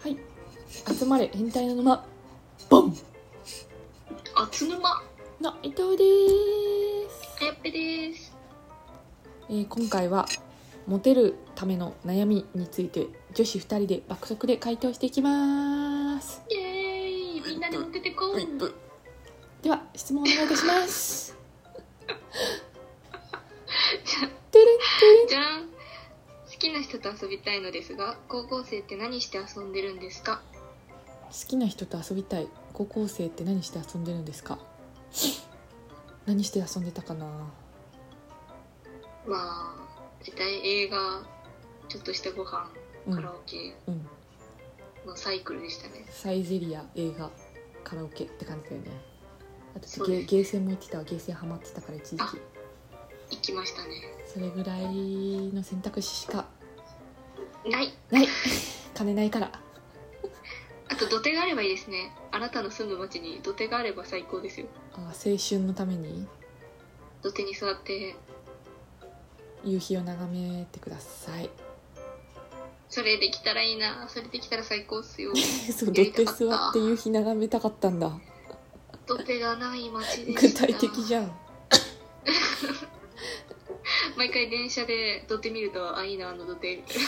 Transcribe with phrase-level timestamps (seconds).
[0.00, 0.16] はい。
[0.96, 2.06] 集まれ変態の沼。
[2.70, 2.96] ボン。
[4.36, 5.02] あつぬま
[5.40, 6.04] の伊藤で
[7.10, 8.32] す、あやっぺです。
[9.50, 10.26] えー今回は
[10.86, 16.42] モテるための悩みについて女子2人で爆速で回答していきます。
[16.48, 17.42] イエーイ。
[17.44, 18.36] みんなでモテてこう。
[19.62, 21.36] では質問お願いいたします。
[24.52, 25.28] てれん。
[25.28, 25.77] じゃん
[26.58, 30.42] 好きな人と遊びたいのですが高校生って何して遊んでるんですか？
[31.30, 32.48] 好きな人と遊びたい。
[32.72, 34.58] 高校生って何して遊んでるんですか？
[36.26, 37.26] 何して遊んでたかな？
[39.24, 39.76] まあ
[40.24, 41.22] 絶対映画
[41.88, 42.68] ちょっとしたご飯
[43.06, 44.04] うんカラオケうん。
[45.06, 47.30] のサイクルでしたね、サイゼリア映画
[47.84, 48.88] カラオケって感じだよね。
[49.76, 51.04] あとゲゲーセンも行ってたわ。
[51.04, 52.38] ゲーセンハマってたから一時あ期
[53.30, 53.90] 行きましたね。
[54.26, 54.82] それぐらい
[55.52, 56.46] の選択肢しか
[57.68, 57.92] ない。
[58.10, 58.28] ない。
[58.94, 59.52] 金ないから。
[60.88, 62.12] あと土手があればいいですね。
[62.32, 64.66] あなたの住む町に土手があれば最高ですよ。
[64.94, 66.26] あ青春のために？
[67.22, 68.16] 土手に座って。
[69.64, 71.50] 夕日を眺めてください。
[72.88, 74.08] それできたらいいな。
[74.08, 75.32] それできたら最高っすよ。
[75.36, 78.18] そう土手座って夕日眺めたかったんだ。
[79.06, 81.47] 土手がない町で具体的じゃん
[84.18, 87.02] 毎回電車で土手見るとあいいなあの土手みたいな。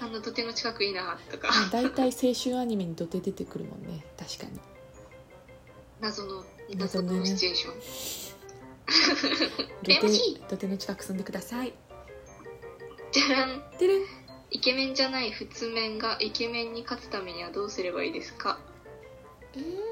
[0.00, 1.48] あの土手の近くいいなとか。
[1.70, 4.58] 大体青春アニメに土手出てくるもんね確かに。
[6.00, 6.44] 謎の
[6.76, 7.74] 謎のシチュエーション。
[9.84, 11.72] 土羨ましい手土手の近く住んでください。
[13.12, 13.62] じゃらん。
[13.78, 14.02] てれん。
[14.50, 18.58] イケメンじゃない普通面がイケメンに勝つためにはどうすればいいですか？
[19.54, 19.91] えー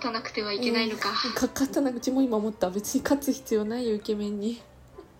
[0.00, 1.32] 勝たなくてはいけないのか、うん。
[1.34, 2.70] か勝ったなうちも今思った。
[2.70, 4.60] 別に勝つ必要ないよイケメンに。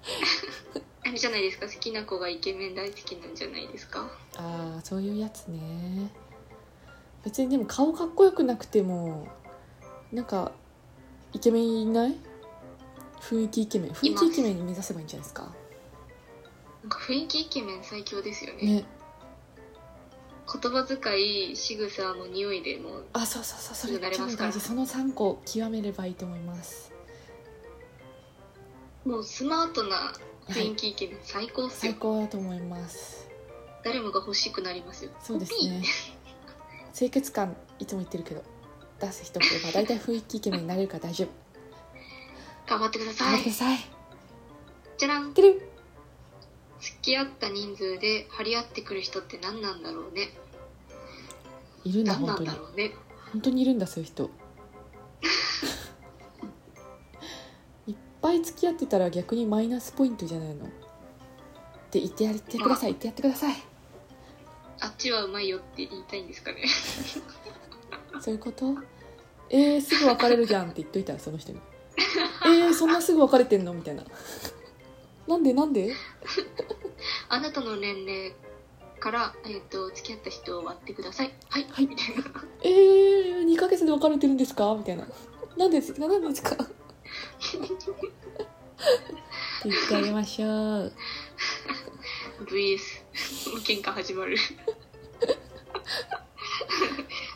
[1.04, 1.66] あれじゃないですか。
[1.66, 4.10] 好きな子がイケメン大好きなんじゃないですか。
[4.36, 6.10] ああそういうやつね。
[7.24, 9.28] 別にでも顔かっこよくなくても
[10.12, 10.52] なんか
[11.34, 12.16] イケメンいない？
[13.20, 13.90] 雰囲気イケメン。
[13.90, 15.42] 雰囲気イケメンに目指せばいいんじゃないですか？
[16.82, 18.62] なんか雰囲気イケメン最強ですよね。
[18.62, 18.84] ね
[20.52, 24.52] 言葉遣い仕草も匂いでもうあそうそうそうそれすぐ慣れますから。
[24.52, 26.92] 超大事その3個極めればいいと思います。
[29.04, 30.12] もうスマートな
[30.48, 33.28] 雰囲気イケメン最高っすよ、最高だと思います。
[33.84, 35.10] 誰もが欲しくなりますよ。
[35.22, 35.82] そうですね。
[36.94, 38.42] 清潔感いつも言ってるけど
[39.00, 41.28] 出す人ってば大体雰囲気イケメンになれるから大丈夫。
[42.68, 43.30] 頑張ってくだ頑さい。
[43.30, 43.78] 張ってください。
[44.98, 45.32] じゃらん。
[45.32, 45.54] てる。
[45.54, 45.60] ん
[46.80, 50.30] 付き合った人数で張り合ってくる人って何なんだろうね。
[51.84, 52.48] いるんだ本当に。
[53.32, 54.30] 本当にいるんだそういう人。
[57.86, 60.66] いっぱい付き合ってたら逆にマイナスポイントじゃないの？
[60.66, 60.68] っ
[61.90, 63.56] て言ってやってください言ってやってください。
[64.80, 66.64] あっちはうまいよって言いたいんですかね。
[68.20, 68.74] そういうこと？
[69.50, 71.60] えー、すぐ別れるじゃんって言っといたらその人に。
[72.46, 73.74] えー、そんなすぐ別れてんの？
[73.74, 74.04] みたいな。
[75.26, 75.92] なんでなんで？
[77.30, 78.32] あなたの年齢
[78.98, 81.32] から、えー、と付き合った人を割ってください。
[81.48, 81.86] はい、はい。
[81.86, 82.22] みたいな。
[82.62, 84.74] えー、2ヶ月で別れてるんですか？
[84.76, 85.06] みたいな。
[85.56, 85.94] なんでです？
[85.94, 86.56] かなんでですか？
[89.64, 90.46] 言ってあげましょ
[90.84, 90.92] う
[92.46, 93.02] VS
[93.64, 94.36] 喧嘩始まる。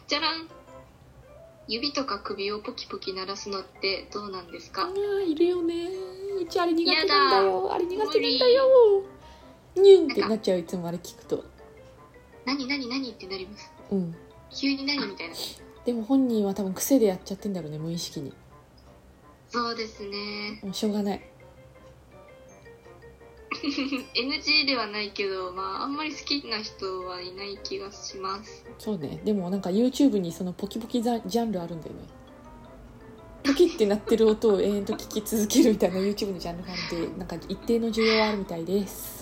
[0.09, 0.49] じゃらん。
[1.67, 4.89] 指とか首をポキポキ鳴らすのってどうなんですか？
[5.27, 5.89] いるよね。
[6.41, 7.73] うちあれ苦手なんだよ。
[7.73, 9.03] あれ苦手なんだよ
[9.77, 11.45] ニュンってなっちゃういつもあれ聞くと。
[12.45, 13.73] 何何何ってなります。
[13.91, 14.15] うん。
[14.51, 15.35] 急に何みたいな。
[15.85, 18.33] でも本人は多分癖でやっちゃってんだろうね無意識に。
[19.49, 20.61] そうですね。
[20.63, 21.21] もうしょうがない。
[23.65, 28.65] NG ではないけどまああんまり好きな人はいない気がします。
[28.79, 29.21] そうね。
[29.25, 32.03] でもなんか YouTube にそのポキポキジャジャンルあるんだよね。
[33.45, 39.14] ポキってなってる音を延々と聞き続けるみたいな YouTube のジャンルがあるんでなんか一定の需要はあるみたいです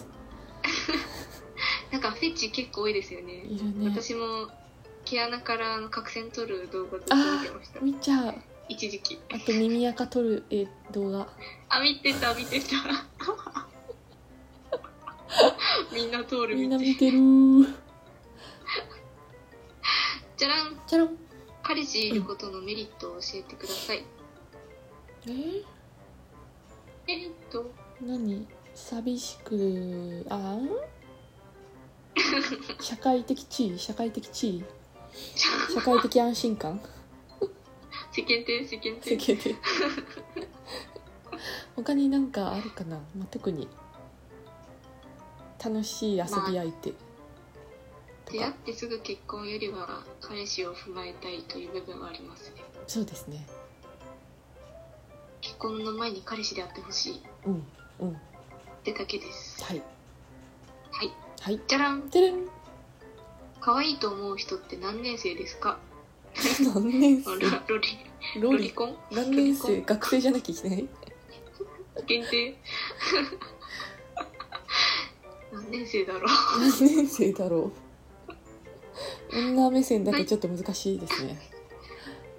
[2.23, 3.33] フェチ結構多いですよね。
[3.33, 3.91] いるね。
[3.91, 4.47] 私も
[5.05, 7.81] 毛穴から角栓取る動画ずっと見てました。
[7.81, 8.35] 見ちゃう。
[8.69, 9.21] 一時期。
[9.33, 11.27] あと耳垢取るえ動画。
[11.69, 12.77] あ見てた見てた。
[15.93, 16.55] みんな通る。
[16.55, 17.19] みんな道見てる。
[17.19, 17.75] ー
[20.37, 20.81] じゃらん。
[20.87, 21.19] じゃらん。
[21.65, 24.05] 彼氏いることのメリットを教えてください、
[25.27, 25.65] えー？
[27.09, 27.71] えーっと
[28.01, 28.47] 何？
[28.75, 30.69] 寂しくあん
[32.81, 33.79] 社会的地位？
[33.79, 34.65] 社会的地位？
[35.75, 36.79] 社会的安心感？
[38.13, 38.67] 世間体？
[38.67, 39.57] 世間世体間で
[41.77, 43.69] 他になんかあるかな、まあ、特に。
[45.65, 47.03] 楽しい遊び相手、とか。
[48.33, 52.57] 出会ってすぐ結婚よりは彼氏を踏まえたいという部分はありますね。
[52.89, 53.47] そうですね。
[55.41, 57.15] 結婚の前に彼氏であってほしい。
[57.15, 57.67] っうん。
[58.01, 58.17] うん。
[58.83, 59.63] てだけです。
[59.63, 59.83] はい。
[60.91, 61.61] はいはい。
[61.67, 62.03] じゃらん。
[62.03, 62.47] てれん。
[63.61, 65.79] 可愛いと思う人って何年生ですか？
[66.73, 68.41] 何年あ生ロロリロリ。
[68.41, 68.97] ロリコン？
[69.11, 69.83] 何年生？
[69.83, 70.89] 学生じゃなきゃいけない？
[72.07, 72.57] 限定？
[75.53, 76.23] 何年生だろう？
[76.61, 77.73] 何年生だろ
[79.33, 79.37] う？
[79.37, 81.37] 女目線だとちょっと難しいですね。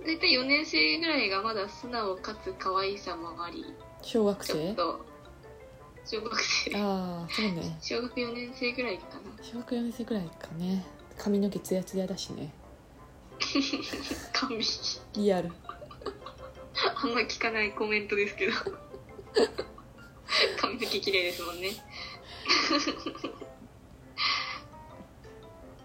[0.06, 3.66] 大体4年生ぐらいがまだ素直かつ可愛さもあり
[4.02, 5.06] 小学ちょっ生と
[6.06, 6.76] 小学生。
[6.76, 7.78] ああそうね。
[7.82, 9.06] 小学4年生ぐらいか
[9.38, 9.44] な。
[9.44, 10.84] 小学4年生ぐらいかね。
[11.18, 12.54] 髪の毛ツヤツヤだしね。
[14.34, 14.60] 髪。
[15.16, 15.52] リアル。
[16.96, 18.54] あんま聞かないコメントですけど。
[20.60, 21.70] 髪の毛綺麗ですもんね。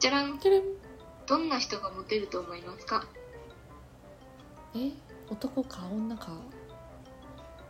[0.00, 0.38] じゃらん。
[0.38, 0.62] てれん。
[1.26, 3.06] どんな人がモテると思いますか？
[4.74, 4.90] え？
[5.30, 6.32] 男か女か？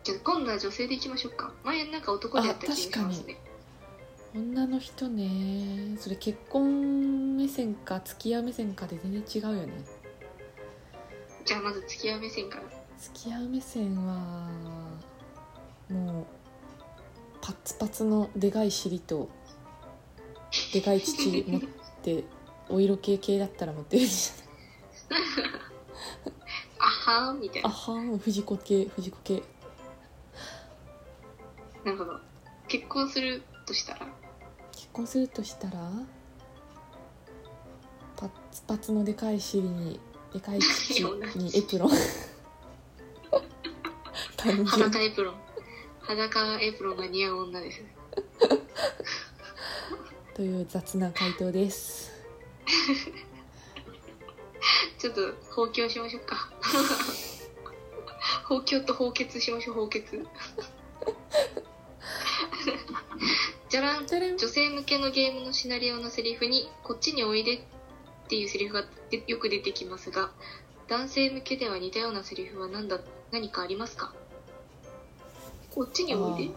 [0.09, 1.53] じゃあ今度は女性でいきましょうか。
[1.65, 3.39] 前なんか男でやった気がしますね。
[4.35, 5.99] 女の人ね。
[6.01, 9.85] それ結婚目線か付き合う目線かで全然違うよね。
[11.45, 12.63] じゃあまず付き合う目線から。
[12.99, 14.49] 付き合う目線は
[15.91, 16.27] もう
[17.43, 19.29] パッツパツのでかい尻と
[20.73, 21.61] でかい乳持っ
[22.03, 22.25] て
[22.71, 24.33] お色系系だったらモテるじ
[26.79, 29.43] あは ーんみたいゃんあなはん藤子系藤子系
[31.85, 32.19] なるほど
[32.69, 34.07] 結婚するとしたら？
[34.73, 35.91] 結婚するとしたら？
[38.17, 40.01] パッツパツのでかい尻に
[40.33, 41.05] でかい乳
[41.39, 41.91] にエプロン。
[44.67, 45.35] 裸エプロン。
[46.01, 47.83] 裸エプロンが似合う女です
[50.35, 52.11] という雑な回答です。
[54.99, 55.21] ちょっと
[55.51, 56.49] 放棄をしましょうか。
[58.49, 60.25] 放棄と放血しましょう放血
[63.79, 64.37] じゃらん。
[64.37, 67.61] 女性向けのゲームのシナリオのセリフに「こっちにおいで」っ
[68.29, 70.33] ていうセリフがでよく出てきますが
[70.89, 72.99] 男性向けでは似たようなセリフは何だ
[73.31, 74.13] 何かありますか？
[75.71, 76.49] こっちにおい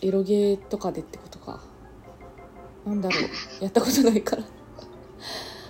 [0.00, 0.08] で。
[0.08, 1.62] エロゲーとかでってことか。
[2.86, 3.22] なんだろう。
[3.62, 4.44] やったことないから。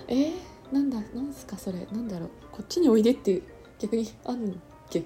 [0.07, 0.33] えー、
[0.71, 1.85] なんだなんすかそれ。
[1.91, 2.29] なんだろう。
[2.53, 3.41] こっちにおいでって
[3.79, 4.55] 逆にあんのっ
[4.89, 5.03] け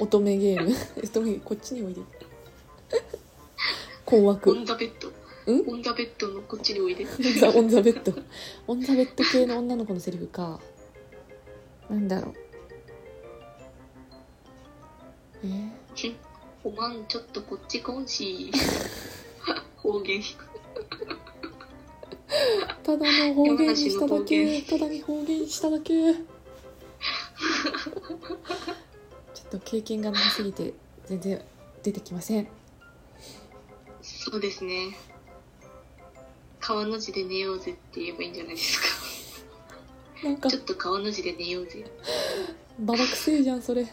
[0.00, 0.70] 乙女ゲーム。
[1.02, 2.02] 乙女ゲームこっちにおいで
[4.06, 5.08] 困オ惑ンザベッド。
[5.52, 5.68] ん？
[5.68, 7.04] オンザベッドのこっちにおいで。
[7.40, 8.12] ザ オン・ザ・ベッド。
[8.66, 10.60] オン・ザ・ベッド系の女の子のセリフか。
[11.90, 12.34] なんだろう。
[15.44, 15.48] え？
[15.48, 16.14] ー
[16.64, 18.50] おまんちょっとこっちこんし。
[19.76, 20.22] 方言
[22.82, 24.44] ただの方言にしただけ。
[24.44, 24.62] 言。
[24.62, 26.14] ただに方言しただけ。
[26.14, 26.22] ちょ
[29.44, 30.74] っと経験が長すぎて
[31.06, 31.40] 全然
[31.82, 32.48] 出てきません
[34.28, 34.96] そうですね。
[36.58, 40.26] 川の字で寝ようぜって言えばいいんじゃないですか。
[40.26, 40.50] なんか。
[40.50, 41.84] ちょっと川の字で寝ようぜ。
[42.80, 43.86] ババくせえじゃんそれ。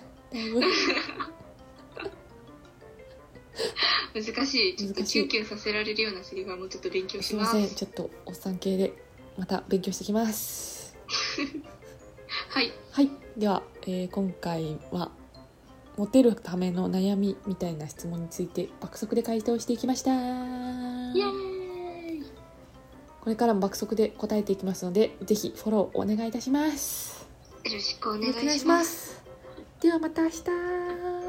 [4.16, 4.76] 難しい。
[4.76, 7.34] ちょっとキュンキュンさせられるようなセリフはもうちょっと勉強しす。
[7.34, 7.76] いまますせん。
[7.76, 8.92] ちょっとおっさん系で
[9.38, 10.98] また勉強してきます。
[12.50, 12.74] はい。
[12.90, 13.12] はい。
[13.38, 15.12] では、えー今回は
[15.98, 20.12] モテるための悩みみたいな質問について爆速で回答していきました。
[23.22, 27.26] これからも爆速で答えていきますのでぜひフォローお願いいたします。
[27.64, 29.24] よろしくおお願いしますす。
[29.80, 31.23] ではまた明日